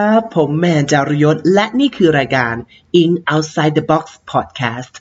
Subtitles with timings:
[0.00, 2.54] ครับผมแมนจารยศ และนี่คือรายการ
[3.02, 4.94] In Outside the Box Podcast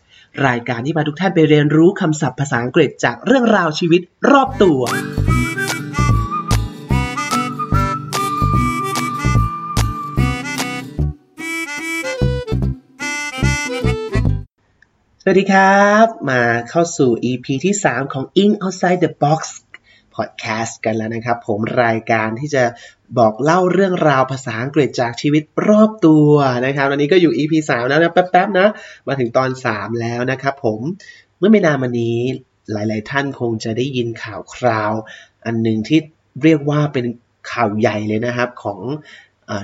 [0.48, 4.02] รายการที่พาทุกท่านไปเรียนรู้คำศัพท์ภาษาอังกฤษจากเรื่องราวชีวิต
[4.32, 4.82] รอบตัว
[15.24, 19.42] สวัสดีครับ มาเข้าสู่ EP ที่ 3 ของ In Outside the Box
[20.16, 22.64] Podcast กันแล้วนะครับ ผมรายการที่จะ
[23.18, 26.32] บอกเล่าเรื่องราวภาษาอังกฤษจากชีวิตรอบตัว
[26.66, 28.68] นะครับวันนี้ก็อยู่ EP 3 แล้วนะแป๊บๆนะ
[29.08, 30.80] มาถึงตอน 3 แล้วนะครับผม
[31.38, 32.18] เมื่อไม่นานมานี้
[32.72, 34.92] หลาย ๆ ท่านคงจะได้ยินข่าวคราว
[35.46, 36.00] อันหนึ่งที่
[36.44, 37.06] เรียกว่าเป็น
[37.52, 38.80] ข่าวใหญ่เลยนะครับของ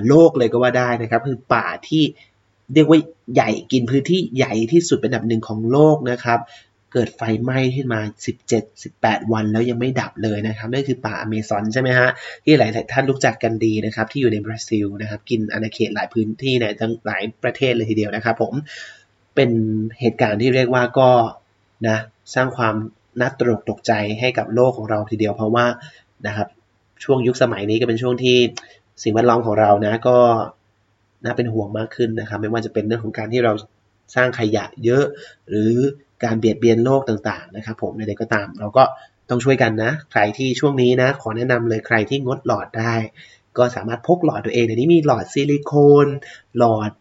[0.07, 2.03] โลกเลยก็ว่าได้นะครับ คือป่าที่
[2.73, 2.99] เรียกว่า
[3.33, 6.39] ใหญ่กินพื้นที่ใหญ่ที่สุดเป็นอันดับหนึ่งของโลกนะครับ
[6.97, 7.99] กิดไฟไหม้ขึ้นมา
[8.65, 12.09] 17-18 วันแล้วยังไม่ดับเลยนะครับนั่นคือป่าอเมซอนใช่ไหมฮะ
[12.45, 18.53] ที่หลายท่านรู้จักกันดีนะครับที่อยู่ในบราซิลนะครับกินอาณาเขตหลายพื้นที่ในทั้งหลายประเทศเลยทีเดียวนะครับผม
[19.35, 19.49] เป็น
[19.99, 21.09] เหตุการณ์ที่เรียกว่าก็
[21.87, 21.97] นะ
[22.35, 22.75] สร้างความ
[23.19, 25.65] น่าตรกตกใจให้กับโลกของเราทีเดียว เพราะว่า
[26.27, 26.47] นะครับ
[27.03, 28.37] ช่วงยุคสมัยนี้ก็เป็นช่วงที่
[29.03, 30.17] สิ่งแวดล้อมของเรานะก็
[31.23, 33.53] น่าเป็นห่วงมากขึ้นนะครับ ไม่ว่าจะเป็นเรื่องของการที่เรา
[34.15, 35.05] สร้างขยะเยอะ
[35.49, 35.73] หรือ
[36.23, 38.83] การเบียดเบียนโลกต่างๆนะครับผมใดๆก็ตาม เราก็
[39.29, 42.95] ต้องช่วยกันนะ ใครที่ช่วงนี้นะ ขอแนะนำเลยใครที่งดหลอดได้
[43.57, 45.73] ก็สามารถพกหลอดตัวเองเดี๋ยวนี้มีหลอดซิลิโค
[46.05, 46.07] น
[46.57, 46.91] หลอด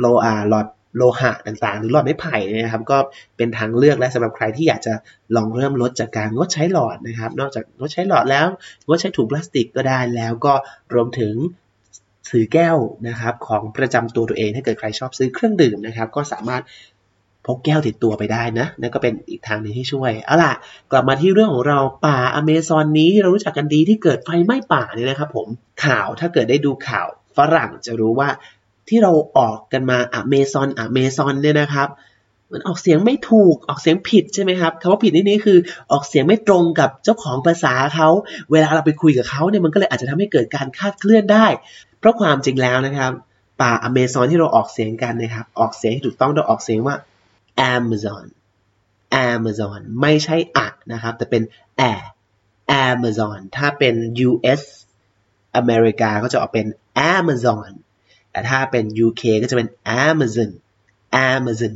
[0.00, 2.98] โลอาหลอดโลหะต่างๆ หรือหลอดไม้ไผ่นะครับ ก็
[3.36, 4.94] เป็นทางเลือกและสำหรับใครที่อยากจะ
[5.36, 8.46] ลองเริ่มลดจากการงดใช้หลอดนะครับ นอกจากงดใช้หลอดแล้ว
[8.86, 10.54] งดใช้ถุงพลาสติกก็ได้แล้วก็
[10.94, 11.34] รวมถึง
[12.30, 12.78] ซื้อแก้ว
[13.08, 16.62] นะครับของประจำตัวตัวเองถ้าเกิดใครชอบซื้อเครื่องดื่มนะครับ ก็สามารถ
[17.46, 20.52] พกแก้วติดตัวไปได้นะนั่นก็เป็นอีกทางนึงที่ช่วยเอาล่ะ
[20.92, 25.46] กลับมาที่เรื่องของเราป่าอเมซอนนี้ที่เรารู้จักกันดีที่เกิดไฟไหม้ป่าเนี่ยนะครับผม
[25.84, 28.28] ข่าวถ้าเกิดได้ดูข่าวฝรั่งจะรู้ว่า
[28.88, 31.88] ที่เราออกกันมาอเมซอนอเมซอนเนี่ยนะครับ
[32.52, 35.58] มันออกเสียงไม่ถูกออกเสียงผิดใช่ไหมครับคำว่าผิดนี่นี่คือ
[35.92, 38.08] ออกเสียงไม่ตรงกับเจ้าของภาษาเขา
[38.50, 41.46] เวลาเราไปคุยกับเขาเนี่ยมันก็เลยอาจจะทำให้เกิดการคาดเคลื่อนได้
[41.98, 43.12] เพราะความจริงแล้วนะครับ
[43.62, 46.96] ป่าอเมซอนที่เราออกเสียงกันนะครับ ออกเสียงให้ถูกต้องเราออกเสียงว่า
[47.74, 48.24] Amazon
[49.32, 51.42] Amazon ไม่ใช่อะนะครับ แต่เป็น
[51.90, 51.92] a
[52.86, 53.94] Amazon ถ้าเป็น
[54.28, 54.62] US
[55.56, 56.66] อเมริกาก็จะออกเป็น
[57.16, 57.70] Amazon
[58.30, 59.68] แต่ถ้าเป็น UK ก็จะเป็น
[60.06, 60.50] Amazon
[61.32, 61.74] Amazon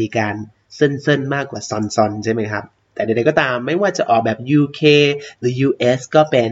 [0.00, 0.34] มีการ
[0.76, 1.70] เส้นๆ มากกว่าซ
[2.04, 4.82] อนๆ ใช่ไหมครับ แต่ใดๆก็ตามไม่ว่าจะออกแบบ UK
[5.38, 6.50] หรือ US ก็เป็น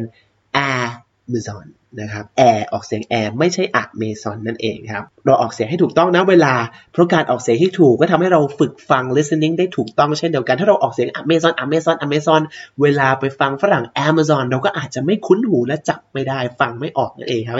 [0.82, 1.64] Amazon
[2.00, 6.54] นะครับแอร์ออกเสียงแอร์ไม่ใช่อะเมซอนนั่นเองครับ เราออกเสียงให้ถูกต้องนะเวลา
[6.92, 12.42] เพราะการออกเสียงที่ถูกก็ทำให้เราฝึกฟัง listening ได้ถูกต้องเช่นเดียวกัน ถ้าเราออกเสียงอะเมซอนอะเมซอนอะเมซอน
[12.82, 17.56] เวลาไปฟังฝรั่ง Amazon เราก็อาจจะไม่คุ้นหูและจับไม่ได้ฟังไม่ออกนั่นเองครับ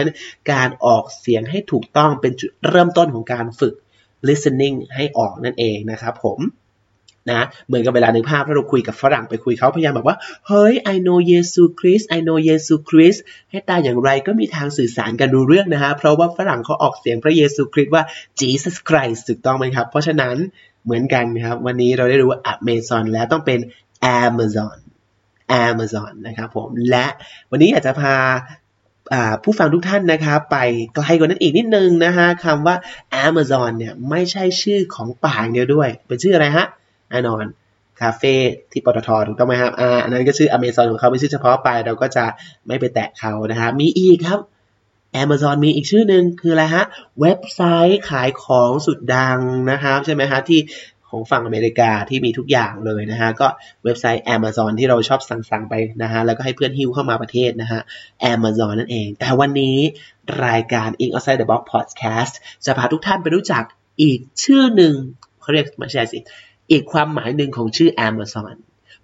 [0.53, 3.75] การออกเสียงให้ถูกต้องเป็นจุดเริ่มต้นของการฝึก
[4.29, 6.41] listening ให้ออกนั่นเองนะครับผม
[7.31, 10.17] นะเหมือนกับเวลาในภาพถ้าเราคุยกับฝรั่งไปคุยเขาพยายามบอกว่า
[10.49, 13.15] เฮ้ย I know เยซูคริส I know เยซูคริส
[13.51, 18.03] ให้ตาอย่างไรก็มีทางสื่อสารกันดูเรื่องนะฮะ เพราะว่าฝรั่งเขาออกเสียงพระเยซูคริสต์ว่า
[18.41, 20.37] Jesus Christ ถูกต้องไหมครับ เพราะฉะนั้น
[20.85, 23.59] เหมือนกันครับ วันนี้เราได้รู้ว่า Amazon แล้วต้องเป็น
[24.23, 24.77] Amazon
[25.67, 27.07] Amazon นะครับผม และ
[27.51, 28.17] วันนี้อยากจะพา
[29.43, 30.59] ผู้ฟังทุกท่านนะครับไป
[30.95, 32.77] ไกลกว่านั้นอีกนิดนึงนะฮะคำว่า
[33.27, 36.67] Amazon เนี่ยไม่ใช่ชื่อของป่าเดียวด้วย เป็นชื่ออะไรฮะ
[37.11, 37.45] แน่นอน
[38.01, 38.35] คาเฟ่
[38.73, 42.25] ที่ปตทถูกต้องไหมครับอ่าอันนั้นก็ชื่ออเมซอนของเขาเป็นชื่อเฉพาะไป เราก็จะ
[42.67, 44.41] ไม่ไปแตะเขานะฮะมีอีกครับ
[45.23, 46.85] Amazon มีอีกชื่อหนึ่งคืออะไรฮะ
[47.21, 47.61] เว็บไซ
[47.91, 49.39] ต์ขายของสุดดัง
[49.71, 50.61] นะครับ ใช่ไหมฮะที่
[51.09, 53.47] ของฝั่งอเมริกาที่มีทุกอย่างเลยนะฮะก็
[53.85, 57.81] เว็บไซต์ Amazon ที่เราชอบสั่งๆไปนะฮะแล้วก็ให้เพื่อนฮิ้วเข้ามาประเทศนะฮะ
[58.33, 59.77] Amazon นั่นเอง แต่วันนี้
[60.47, 63.65] รายการ In Outside the Box Podcast จะพาทุกท่านไปรู้จัก
[64.03, 64.95] อีกชื่อหนึ่ง
[65.41, 66.19] เขาเรียกม่ใช่สิ
[66.75, 68.57] อีกความหมายหนึ่งของชื่อ Amazon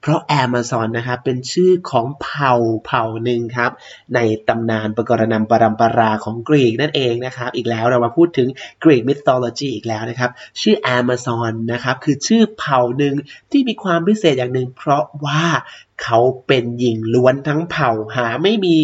[0.03, 2.54] เพราะ Amazon นะครับเป็นชื่อของเผ่า
[2.86, 3.70] เผ่าหนึ่งครับ
[4.14, 8.48] ในตำนานประกรณำปรำปราของกรีกนั่นเองนะครับ อีกแล้วเรามาพูดถึง
[8.84, 10.30] กรีกมิทโลจีอีกแล้วนะครับ
[10.60, 13.15] ชื่อ Amazon นะครับคือชื่อเผ่าหนึ่ง
[13.50, 15.45] ที่มีความพิเศษอย่างหนึ่ง เพราะว่า
[16.03, 18.77] เขาเป็นหญิงล้วนทั้งเผ่าหาไม่มี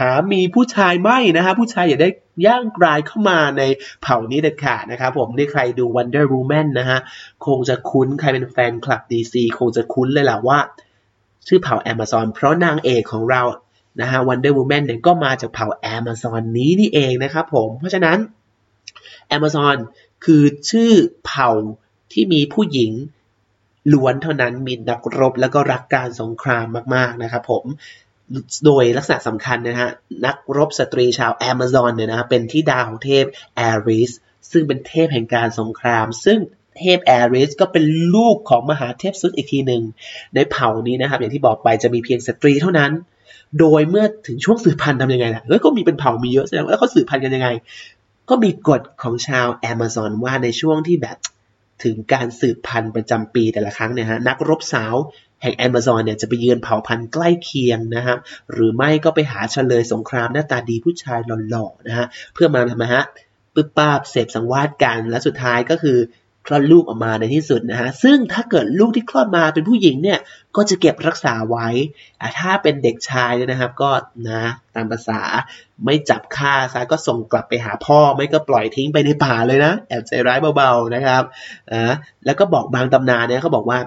[0.00, 2.10] หามีผู้ชายไม่นะฮะผู้ชายอย่าได้
[2.46, 3.62] ย่างกลายเข้ามาใน
[4.02, 6.98] เผ่านี้เด็ดขาดนะครับผมนี่ใครดู Wonder Woman นะฮะ
[7.46, 10.58] คงจะคุ้นใครเป็นแฟนคลับ DC คงจะคุ้นเลยแหละว่า
[11.46, 13.42] ชื่อเผ่า Amazon เพราะนางเอกของเรา
[14.00, 18.18] นะฮะ Wonder Woman เนี่ยก็มาจากเผ่า Amazon นี้นี่เองนะครับผมเพราะฉะนั้น
[19.36, 19.76] Amazon
[20.24, 20.92] คือชื่อ
[21.26, 21.50] เผ่า
[22.12, 22.92] ที่มีผู้หญิง
[23.92, 27.64] ล้วนเท่านั้นมีนักรบแล้วก็รักการสงครามมากๆนะครับผม
[28.66, 29.90] โดยลักษณะสำคัญนะฮะ
[30.26, 33.24] นักรบสตรีชาวแอมะซอนเนี่ยนะเป็นที่ดาวของเทพ
[33.56, 34.10] แอรีส
[34.52, 36.38] ซึ่งเป็นเทพแห่งการสงคราม ซึ่ง
[36.78, 37.84] เทพแอรีสก็เป็น
[38.14, 39.82] ลูกของมหาเทพซุสอีกทีหนึ่ง
[40.34, 42.92] ในเผ่านี้นะครับ อย่างที่บอกไปจะมีเพียงสตรีเท่านั้น
[43.60, 47.48] โดยเมื่อถึงช่วงสืบพันธุ์ทำยังไงล่ะเออก็มีเป็นเผ่ามีเยอะแสดงว่าเขาสืบพันธุ์กันยังไง
[48.28, 51.16] ก็มีกฎของชาวแอมะซอนว่าในช่วงที่แบบ
[51.84, 54.94] ถึงการสืบพันธุ์ประจำปีแต่ละครั้งเนี่ยฮะนักรบสาว
[55.42, 58.18] แห่งแอมะซอนเนี่ยจะไปเยือนเผ่าพันธุ์ใกล้เคียงนะครับ
[58.52, 61.18] หรือไม่ก็ไปหาเฉลยสงครามหน้าตาดีผู้ชาย
[61.50, 63.04] หล่อๆนะฮะเพื่อมาทำไมฮะ
[63.54, 65.98] ปึ๊บป้าบเสพสังวาสกันและสุดท้ายก็คือ
[66.46, 70.18] คลอดลูกออกมาในที่สุดนะฮะ ซึ่งถ้าเกิดลูกที่คลอดมาเป็นผู้หญิงเนี่ย
[70.56, 71.68] ก็จะเก็บรักษาไว้
[72.38, 73.90] ถ้าเป็นเด็กชายเนี่ยนะครับ ก็
[74.28, 75.20] นะตามภาษา
[75.84, 81.22] ไม่จับฆ่าซะก็ส่งกลับไปหาพ่อ ไม่ก็ปล่อยทิ้งไปในป่าเลยนะ แอบใจร้ายเบาๆนะครับ
[81.72, 81.94] นะ
[82.24, 83.78] แล้วก็บอกบางตำนานเนี่ยเขาบอกว่า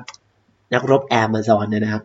[0.74, 2.04] นักรบแอมะซอนเนี่ยนะครับ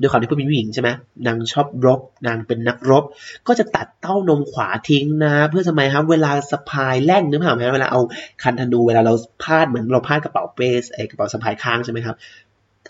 [0.00, 0.88] ด้วยความที่ผู้เป็นผู้หญิงใช่ไหม
[1.26, 3.04] นางชอบรบ นางเป็นนักรบ
[3.46, 8.00] ก็จะตัดเต้านมขวาทิ้งนะ เพื่อทำไมครับ เวลาสะพายแล่งนึกภาพไหมเวลาเอา
[8.42, 12.16] คันธนูเวลาเราพาดเหมือนเราพาดกระเป๋าเปสไอกระเป๋าสะพายข้างใช่ไหมครับ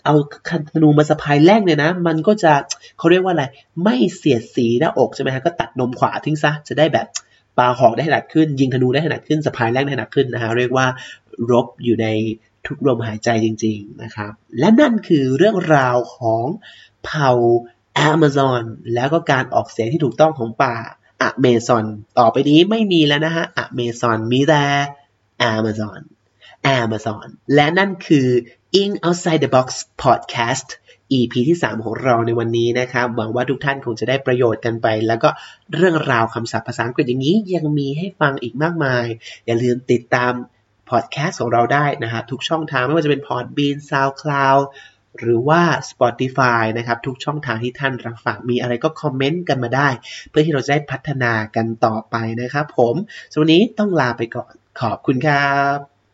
[0.05, 0.15] เอา
[0.49, 2.53] คันธนูมาสะพายแล่งเนี่ยนะ มันก็จะ
[2.97, 3.45] เขาเรียกว่าอะไร
[3.83, 7.07] ไม่เสียดสีหน้าอกใช่ไหมครับก็ตัดนมขวาทิ้งซะ จะได้แบบ
[7.57, 10.85] ปาหอกได้ถนัดขึ้น ยิงธนูได้ถนัดขึ้น สะพายแล่งได้ถนัดขึ้นนะฮะ เรียกว่า
[11.51, 12.07] รบอยู่ใน
[12.67, 16.45] ทุกลมหายใจจริงๆนะครับ และนั่นคือเรื่องราวของ
[17.03, 17.31] เผ่า
[18.11, 18.63] Amazon
[18.93, 20.75] แล้วก็การออกเสียงที่ถูกต้องของป่า
[21.21, 21.85] อเมซอน
[22.19, 24.63] ต่อไปนี้ไม่มีแล้วนะฮะอเมซอนมีแต่
[25.53, 25.99] Amazon
[26.79, 27.25] Amazon
[27.55, 28.27] และนั่นคือ
[28.81, 29.67] In Outside the Box
[30.03, 30.67] Podcast
[31.17, 35.29] EP ที่ 3 ของเราในวันนี้นะครับ หวังว่าทุกท่านคงจะได้ประโยชน์กันไป แล้วก็
[35.73, 39.05] เรื่องราวคำศัพท์ภาษาอังกฤษอย่างนี้ยังมีให้ฟังอีกมากมาย
[39.45, 40.33] อย่าลืมติดตาม
[40.89, 44.63] พอดแคสต์ของเราได้นะฮะทุกช่องทางไม่ว่าจะเป็น Podbean SoundCloud
[45.19, 49.89] หรือว่า Spotify นะครับ ทุกช่องทางที่ท่านรับฟังมีอะไรก็คอมเมนต์กันมาได้
[50.29, 52.95] เพื่อที่เราจะได้พัฒนากันต่อไปนะครับผม
[53.31, 55.92] สำหรับวันนี้ต้องลาไปก่อนขอบคุณครับ